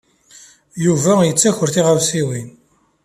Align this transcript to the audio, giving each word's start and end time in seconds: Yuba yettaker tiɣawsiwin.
Yuba 0.85 1.13
yettaker 1.23 1.69
tiɣawsiwin. 1.73 2.49